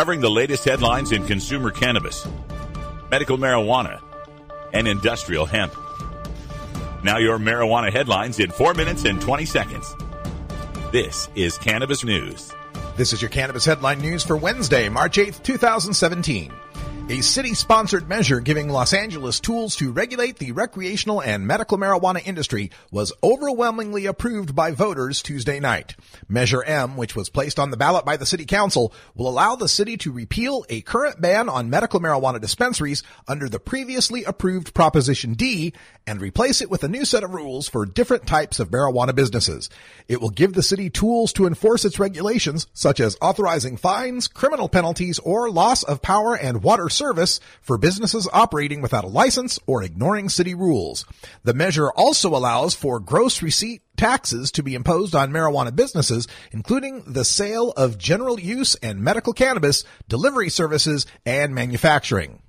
covering 0.00 0.22
the 0.22 0.30
latest 0.30 0.64
headlines 0.64 1.12
in 1.12 1.26
consumer 1.26 1.70
cannabis, 1.70 2.26
medical 3.10 3.36
marijuana, 3.36 4.00
and 4.72 4.88
industrial 4.88 5.44
hemp. 5.44 5.74
Now, 7.04 7.18
your 7.18 7.36
marijuana 7.38 7.92
headlines 7.92 8.40
in 8.40 8.50
4 8.50 8.72
minutes 8.72 9.04
and 9.04 9.20
20 9.20 9.44
seconds. 9.44 9.94
This 10.90 11.28
is 11.34 11.58
Cannabis 11.58 12.02
News. 12.02 12.50
This 12.96 13.12
is 13.12 13.20
your 13.20 13.28
Cannabis 13.28 13.66
Headline 13.66 13.98
News 13.98 14.24
for 14.24 14.38
Wednesday, 14.38 14.88
March 14.88 15.18
8th, 15.18 15.42
2017 15.42 16.50
a 17.10 17.22
city 17.22 17.54
sponsored 17.54 18.08
measure 18.08 18.38
giving 18.38 18.68
Los 18.68 18.92
Angeles 18.92 19.40
tools 19.40 19.74
to 19.74 19.90
regulate 19.90 20.38
the 20.38 20.52
recreational 20.52 21.20
and 21.20 21.44
medical 21.44 21.76
marijuana 21.76 22.24
industry 22.24 22.70
was 22.92 23.12
overwhelmingly 23.20 24.06
approved 24.06 24.54
by 24.54 24.70
voters 24.70 25.20
Tuesday 25.20 25.58
night. 25.58 25.96
Measure 26.28 26.62
M, 26.62 26.96
which 26.96 27.16
was 27.16 27.28
placed 27.28 27.58
on 27.58 27.72
the 27.72 27.76
ballot 27.76 28.04
by 28.04 28.16
the 28.16 28.24
city 28.24 28.44
council, 28.44 28.92
will 29.16 29.26
allow 29.28 29.56
the 29.56 29.66
city 29.66 29.96
to 29.96 30.12
repeal 30.12 30.64
a 30.68 30.82
current 30.82 31.20
ban 31.20 31.48
on 31.48 31.68
medical 31.68 31.98
marijuana 31.98 32.40
dispensaries 32.40 33.02
under 33.26 33.48
the 33.48 33.58
previously 33.58 34.22
approved 34.22 34.72
Proposition 34.72 35.34
D 35.34 35.72
and 36.06 36.20
replace 36.20 36.60
it 36.60 36.70
with 36.70 36.84
a 36.84 36.88
new 36.88 37.04
set 37.04 37.24
of 37.24 37.34
rules 37.34 37.68
for 37.68 37.86
different 37.86 38.28
types 38.28 38.60
of 38.60 38.70
marijuana 38.70 39.12
businesses. 39.16 39.68
It 40.06 40.20
will 40.20 40.30
give 40.30 40.52
the 40.52 40.62
city 40.62 40.90
tools 40.90 41.32
to 41.32 41.46
enforce 41.46 41.84
its 41.84 41.98
regulations, 41.98 42.68
such 42.72 43.00
as 43.00 43.16
authorizing 43.20 43.78
fines, 43.78 44.28
criminal 44.28 44.68
penalties, 44.68 45.18
or 45.18 45.50
loss 45.50 45.82
of 45.82 46.02
power 46.02 46.36
and 46.36 46.62
water 46.62 46.88
service 47.00 47.40
for 47.62 47.78
businesses 47.78 48.28
operating 48.30 48.82
without 48.82 49.04
a 49.04 49.08
license 49.22 49.58
or 49.66 49.82
ignoring 49.82 50.28
city 50.28 50.54
rules. 50.54 51.06
The 51.44 51.54
measure 51.54 51.90
also 51.90 52.36
allows 52.36 52.74
for 52.74 53.00
gross 53.00 53.40
receipt 53.40 53.80
taxes 53.96 54.52
to 54.52 54.62
be 54.62 54.74
imposed 54.74 55.14
on 55.14 55.32
marijuana 55.32 55.74
businesses, 55.74 56.28
including 56.52 57.04
the 57.06 57.24
sale 57.24 57.70
of 57.72 57.96
general 57.96 58.38
use 58.38 58.74
and 58.76 59.00
medical 59.00 59.32
cannabis, 59.32 59.82
delivery 60.08 60.50
services, 60.50 61.06
and 61.24 61.54
manufacturing. 61.54 62.42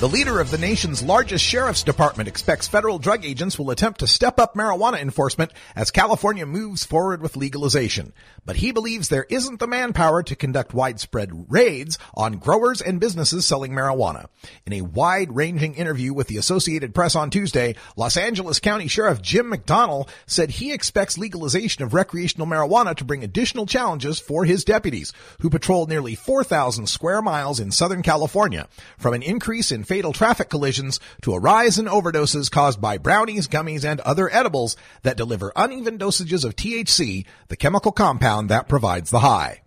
The 0.00 0.08
leader 0.08 0.40
of 0.40 0.50
the 0.50 0.56
nation's 0.56 1.02
largest 1.02 1.44
sheriff's 1.44 1.82
department 1.82 2.26
expects 2.26 2.66
federal 2.66 2.98
drug 2.98 3.22
agents 3.26 3.58
will 3.58 3.70
attempt 3.70 4.00
to 4.00 4.06
step 4.06 4.40
up 4.40 4.54
marijuana 4.54 4.98
enforcement 4.98 5.52
as 5.76 5.90
California 5.90 6.46
moves 6.46 6.86
forward 6.86 7.20
with 7.20 7.36
legalization. 7.36 8.14
But 8.46 8.56
he 8.56 8.72
believes 8.72 9.10
there 9.10 9.26
isn't 9.28 9.60
the 9.60 9.66
manpower 9.66 10.22
to 10.22 10.34
conduct 10.34 10.72
widespread 10.72 11.52
raids 11.52 11.98
on 12.14 12.38
growers 12.38 12.80
and 12.80 12.98
businesses 12.98 13.44
selling 13.44 13.72
marijuana. 13.72 14.28
In 14.64 14.72
a 14.72 14.80
wide-ranging 14.80 15.74
interview 15.74 16.14
with 16.14 16.28
the 16.28 16.38
Associated 16.38 16.94
Press 16.94 17.14
on 17.14 17.28
Tuesday, 17.28 17.74
Los 17.94 18.16
Angeles 18.16 18.58
County 18.58 18.88
Sheriff 18.88 19.20
Jim 19.20 19.52
McDonnell 19.52 20.08
said 20.24 20.48
he 20.48 20.72
expects 20.72 21.18
legalization 21.18 21.84
of 21.84 21.92
recreational 21.92 22.46
marijuana 22.46 22.96
to 22.96 23.04
bring 23.04 23.22
additional 23.22 23.66
challenges 23.66 24.18
for 24.18 24.46
his 24.46 24.64
deputies, 24.64 25.12
who 25.40 25.50
patrol 25.50 25.84
nearly 25.84 26.14
4,000 26.14 26.86
square 26.86 27.20
miles 27.20 27.60
in 27.60 27.70
Southern 27.70 28.02
California, 28.02 28.66
from 28.96 29.12
an 29.12 29.22
increase 29.22 29.70
in 29.70 29.84
fatal 29.90 30.12
traffic 30.12 30.48
collisions 30.48 31.00
to 31.20 31.34
a 31.34 31.40
rise 31.40 31.76
in 31.76 31.86
overdoses 31.86 32.48
caused 32.48 32.80
by 32.80 32.96
brownies, 32.96 33.48
gummies, 33.48 33.84
and 33.84 33.98
other 34.02 34.32
edibles 34.32 34.76
that 35.02 35.16
deliver 35.16 35.52
uneven 35.56 35.98
dosages 35.98 36.44
of 36.44 36.54
THC, 36.54 37.26
the 37.48 37.56
chemical 37.56 37.90
compound 37.90 38.48
that 38.48 38.68
provides 38.68 39.10
the 39.10 39.18
high. 39.18 39.62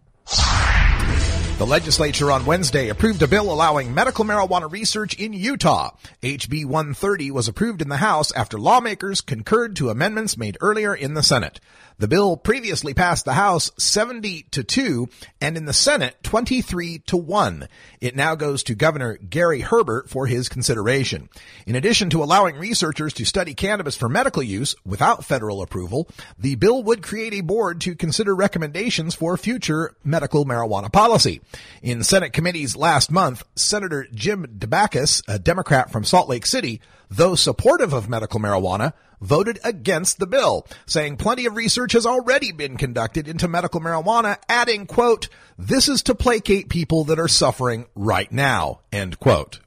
The 1.59 1.67
legislature 1.67 2.31
on 2.31 2.47
Wednesday 2.47 2.89
approved 2.89 3.21
a 3.21 3.27
bill 3.27 3.53
allowing 3.53 3.93
medical 3.93 4.25
marijuana 4.25 4.69
research 4.71 5.13
in 5.13 5.33
Utah. 5.33 5.91
HB 6.23 6.65
130 6.65 7.29
was 7.29 7.47
approved 7.47 7.79
in 7.81 7.89
the 7.89 7.97
House 7.97 8.31
after 8.31 8.57
lawmakers 8.57 9.21
concurred 9.21 9.75
to 9.75 9.91
amendments 9.91 10.35
made 10.35 10.57
earlier 10.61 10.95
in 10.95 11.13
the 11.13 11.21
Senate. 11.21 11.59
The 11.99 12.07
bill 12.07 12.37
previously 12.37 12.95
passed 12.95 13.23
the 13.23 13.33
House 13.33 13.71
70 13.77 14.47
to 14.51 14.63
2 14.63 15.07
and 15.39 15.55
in 15.55 15.65
the 15.65 15.73
Senate 15.73 16.15
23 16.23 16.97
to 17.05 17.17
1. 17.17 17.67
It 18.01 18.15
now 18.15 18.33
goes 18.33 18.63
to 18.63 18.73
Governor 18.73 19.17
Gary 19.17 19.61
Herbert 19.61 20.09
for 20.09 20.25
his 20.25 20.49
consideration. 20.49 21.29
In 21.67 21.75
addition 21.75 22.09
to 22.09 22.23
allowing 22.23 22.55
researchers 22.55 23.13
to 23.13 23.25
study 23.25 23.53
cannabis 23.53 23.95
for 23.95 24.09
medical 24.09 24.41
use 24.41 24.75
without 24.83 25.23
federal 25.23 25.61
approval, 25.61 26.09
the 26.37 26.55
bill 26.55 26.81
would 26.81 27.03
create 27.03 27.35
a 27.35 27.41
board 27.41 27.79
to 27.81 27.95
consider 27.95 28.35
recommendations 28.35 29.13
for 29.13 29.37
future 29.37 29.95
medical 30.03 30.45
marijuana 30.45 30.91
policy. 30.91 31.41
In 31.81 32.03
Senate 32.03 32.33
committees 32.33 32.75
last 32.75 33.11
month, 33.11 33.43
Senator 33.55 34.07
Jim 34.13 34.45
Dabakis, 34.57 35.23
a 35.27 35.39
Democrat 35.39 35.91
from 35.91 36.03
Salt 36.03 36.29
Lake 36.29 36.45
City, 36.45 36.81
though 37.09 37.35
supportive 37.35 37.93
of 37.93 38.09
medical 38.09 38.39
marijuana, 38.39 38.93
voted 39.21 39.59
against 39.63 40.19
the 40.19 40.27
bill, 40.27 40.67
saying 40.85 41.17
plenty 41.17 41.45
of 41.45 41.55
research 41.55 41.93
has 41.93 42.05
already 42.05 42.51
been 42.51 42.77
conducted 42.77 43.27
into 43.27 43.47
medical 43.47 43.79
marijuana, 43.79 44.37
adding, 44.49 44.85
quote, 44.85 45.29
this 45.57 45.87
is 45.87 46.03
to 46.03 46.15
placate 46.15 46.69
people 46.69 47.05
that 47.05 47.19
are 47.19 47.27
suffering 47.27 47.85
right 47.95 48.31
now, 48.31 48.81
end 48.91 49.19
quote. 49.19 49.59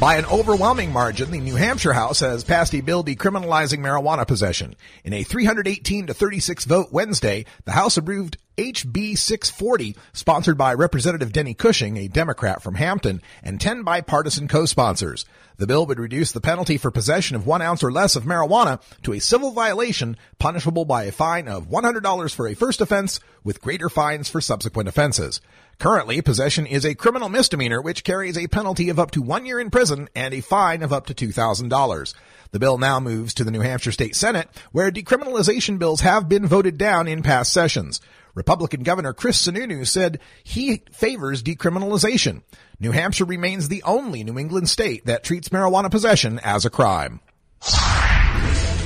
By 0.00 0.16
an 0.16 0.26
overwhelming 0.26 0.92
margin, 0.92 1.30
the 1.30 1.40
New 1.40 1.54
Hampshire 1.54 1.92
House 1.92 2.20
has 2.20 2.44
passed 2.44 2.74
a 2.74 2.80
bill 2.80 3.04
decriminalizing 3.04 3.78
marijuana 3.78 4.26
possession. 4.26 4.74
In 5.02 5.12
a 5.12 5.22
318 5.22 6.08
to 6.08 6.14
36 6.14 6.64
vote 6.64 6.88
Wednesday, 6.90 7.46
the 7.64 7.72
House 7.72 7.96
approved 7.96 8.36
HB 8.56 9.18
640, 9.18 9.96
sponsored 10.12 10.56
by 10.56 10.74
Representative 10.74 11.32
Renny 11.34 11.54
Cushing, 11.54 11.96
a 11.96 12.06
Democrat 12.08 12.62
from 12.62 12.76
Hampton, 12.76 13.20
and 13.42 13.60
10 13.60 13.82
bipartisan 13.82 14.46
co-sponsors. 14.46 15.24
The 15.56 15.66
bill 15.66 15.86
would 15.86 15.98
reduce 15.98 16.32
the 16.32 16.40
penalty 16.40 16.78
for 16.78 16.90
possession 16.90 17.36
of 17.36 17.46
one 17.46 17.62
ounce 17.62 17.82
or 17.82 17.90
less 17.90 18.16
of 18.16 18.24
marijuana 18.24 18.80
to 19.02 19.12
a 19.12 19.20
civil 19.20 19.50
violation 19.50 20.16
punishable 20.38 20.84
by 20.84 21.04
a 21.04 21.12
fine 21.12 21.48
of 21.48 21.68
$100 21.68 22.34
for 22.34 22.48
a 22.48 22.54
first 22.54 22.80
offense 22.80 23.20
with 23.42 23.60
greater 23.60 23.88
fines 23.88 24.28
for 24.28 24.40
subsequent 24.40 24.88
offenses. 24.88 25.40
Currently, 25.78 26.22
possession 26.22 26.66
is 26.66 26.84
a 26.84 26.94
criminal 26.94 27.28
misdemeanor 27.28 27.80
which 27.80 28.04
carries 28.04 28.38
a 28.38 28.46
penalty 28.46 28.88
of 28.88 28.98
up 28.98 29.10
to 29.12 29.22
one 29.22 29.46
year 29.46 29.58
in 29.58 29.70
prison 29.70 30.08
and 30.14 30.32
a 30.32 30.40
fine 30.40 30.82
of 30.82 30.92
up 30.92 31.06
to 31.06 31.14
$2,000. 31.14 32.14
The 32.52 32.58
bill 32.60 32.78
now 32.78 33.00
moves 33.00 33.34
to 33.34 33.44
the 33.44 33.50
New 33.50 33.60
Hampshire 33.60 33.90
State 33.90 34.14
Senate, 34.14 34.48
where 34.70 34.92
decriminalization 34.92 35.78
bills 35.78 36.00
have 36.00 36.28
been 36.28 36.46
voted 36.46 36.78
down 36.78 37.08
in 37.08 37.22
past 37.22 37.52
sessions. 37.52 38.00
Republican 38.34 38.82
Governor 38.82 39.12
Chris 39.12 39.46
Sununu 39.46 39.86
said 39.86 40.20
he 40.42 40.82
favors 40.92 41.42
decriminalization. 41.42 42.42
New 42.80 42.90
Hampshire 42.90 43.24
remains 43.24 43.68
the 43.68 43.82
only 43.84 44.24
New 44.24 44.38
England 44.38 44.68
state 44.68 45.06
that 45.06 45.24
treats 45.24 45.50
marijuana 45.50 45.90
possession 45.90 46.40
as 46.42 46.64
a 46.64 46.70
crime. 46.70 47.20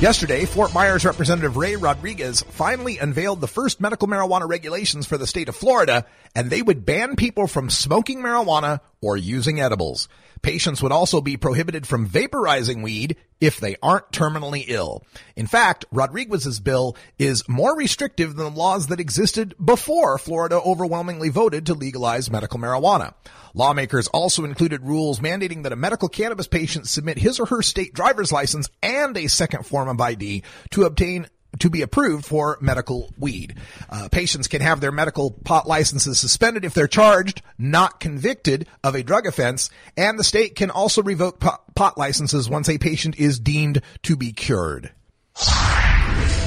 Yesterday, 0.00 0.44
Fort 0.44 0.72
Myers 0.72 1.04
Representative 1.04 1.56
Ray 1.56 1.74
Rodrigues 1.74 2.42
finally 2.42 2.98
unveiled 2.98 3.40
the 3.40 3.48
first 3.48 3.80
medical 3.80 4.06
marijuana 4.06 4.48
regulations 4.48 5.06
for 5.06 5.18
the 5.18 5.26
state 5.26 5.48
of 5.48 5.56
Florida, 5.56 6.06
and 6.36 6.48
they 6.48 6.62
would 6.62 6.86
ban 6.86 7.16
people 7.16 7.48
from 7.48 7.68
smoking 7.68 8.20
marijuana 8.20 8.78
or 9.00 9.16
using 9.16 9.60
edibles. 9.60 10.08
Patients 10.42 10.82
would 10.82 10.92
also 10.92 11.20
be 11.20 11.36
prohibited 11.36 11.86
from 11.86 12.08
vaporizing 12.08 12.82
weed 12.82 13.16
if 13.40 13.58
they 13.58 13.76
aren't 13.82 14.10
terminally 14.10 14.64
ill. 14.68 15.04
In 15.36 15.46
fact, 15.46 15.84
Rodrigues's 15.90 16.60
bill 16.60 16.96
is 17.18 17.48
more 17.48 17.76
restrictive 17.76 18.36
than 18.36 18.52
the 18.52 18.58
laws 18.58 18.88
that 18.88 19.00
existed 19.00 19.54
before 19.62 20.18
Florida 20.18 20.60
overwhelmingly 20.60 21.28
voted 21.28 21.66
to 21.66 21.74
legalize 21.74 22.30
medical 22.30 22.58
marijuana. 22.58 23.14
Lawmakers 23.54 24.08
also 24.08 24.44
included 24.44 24.84
rules 24.84 25.20
mandating 25.20 25.62
that 25.62 25.72
a 25.72 25.76
medical 25.76 26.08
cannabis 26.08 26.46
patient 26.46 26.86
submit 26.86 27.18
his 27.18 27.40
or 27.40 27.46
her 27.46 27.62
state 27.62 27.94
driver's 27.94 28.32
license 28.32 28.68
and 28.82 29.16
a 29.16 29.28
second 29.28 29.66
form 29.66 29.88
of 29.88 30.00
ID 30.00 30.42
to 30.70 30.84
obtain 30.84 31.26
to 31.58 31.70
be 31.70 31.82
approved 31.82 32.24
for 32.24 32.58
medical 32.60 33.10
weed. 33.18 33.56
Uh, 33.88 34.08
patients 34.10 34.48
can 34.48 34.60
have 34.60 34.80
their 34.80 34.92
medical 34.92 35.30
pot 35.30 35.66
licenses 35.66 36.18
suspended 36.18 36.64
if 36.64 36.74
they're 36.74 36.88
charged, 36.88 37.42
not 37.58 38.00
convicted 38.00 38.66
of 38.82 38.94
a 38.94 39.02
drug 39.02 39.26
offense, 39.26 39.70
and 39.96 40.18
the 40.18 40.24
state 40.24 40.54
can 40.54 40.70
also 40.70 41.02
revoke 41.02 41.40
pot, 41.40 41.62
pot 41.74 41.98
licenses 41.98 42.48
once 42.48 42.68
a 42.68 42.78
patient 42.78 43.18
is 43.18 43.38
deemed 43.38 43.80
to 44.02 44.16
be 44.16 44.32
cured. 44.32 44.92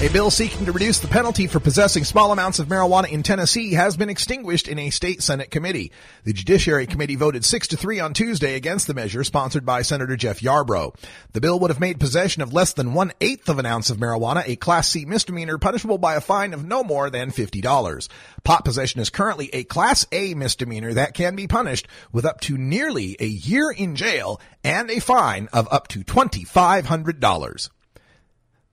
A 0.02 0.10
bill 0.10 0.32
seeking 0.32 0.66
to 0.66 0.72
reduce 0.72 0.98
the 0.98 1.08
penalty 1.08 1.46
for 1.46 1.60
possessing 1.60 2.06
small 2.06 2.32
amounts 2.32 2.58
of 2.58 2.68
marijuana 2.68 3.12
in 3.12 3.22
Tennessee 3.22 3.74
has 3.74 3.96
been 3.96 4.10
extinguished 4.10 4.68
in 4.68 4.80
a 4.80 4.90
state 4.90 5.22
Senate 5.22 5.52
committee. 5.52 5.92
The 6.24 6.34
Judiciary 6.34 6.88
Committee 6.88 7.16
voted 7.16 7.46
6 7.46 7.68
to 7.68 7.78
3 7.78 8.00
on 8.00 8.16
Tuesday 8.16 8.56
against 8.56 8.88
the 8.88 8.96
measure 8.96 9.24
sponsored 9.24 9.64
by 9.64 9.84
Senator 9.84 10.16
Jeff 10.16 10.40
Yarbro. 10.40 10.96
The 11.34 11.40
bill 11.40 11.60
would 11.60 11.70
have 11.70 11.80
made 11.80 12.00
possession 12.00 12.42
of 12.42 12.52
less 12.52 12.74
than 12.74 12.96
one 12.96 13.12
eighth 13.22 13.48
of 13.48 13.60
an 13.60 13.68
ounce 13.68 13.92
of 13.92 13.98
marijuana 13.98 14.42
a 14.48 14.56
Class 14.56 14.90
C 14.90 15.06
misdemeanor 15.06 15.60
punishable 15.60 16.00
by 16.00 16.16
a 16.16 16.22
fine 16.22 16.56
of 16.56 16.66
no 16.66 16.84
more 16.84 17.12
than 17.12 17.30
$50. 17.30 18.10
Pot 18.44 18.66
possession 18.66 19.02
is 19.02 19.12
currently 19.12 19.52
a 19.54 19.66
Class 19.66 20.08
A 20.12 20.34
misdemeanor 20.34 20.96
that 20.96 21.14
can 21.14 21.36
be 21.36 21.46
punished 21.46 21.88
with 22.12 22.26
up 22.26 22.42
to 22.42 22.58
nearly 22.58 23.18
a 23.20 23.28
year 23.28 23.70
in 23.70 23.96
jail 23.96 24.42
and 24.64 24.90
a 24.90 25.00
fine 25.00 25.48
of 25.54 25.72
up 25.72 25.88
to 25.90 26.00
$2,500. 26.00 27.70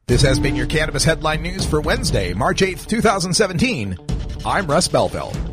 This 0.09 0.23
has 0.23 0.41
been 0.41 0.57
your 0.57 0.65
Cannabis 0.65 1.05
Headline 1.05 1.43
News 1.43 1.67
for 1.67 1.83
Wednesday, 1.83 2.33
March 2.33 2.63
8th, 2.63 2.87
2017. 2.87 3.99
I'm 4.43 4.67
Russ 4.67 4.89
Belville. 4.89 5.48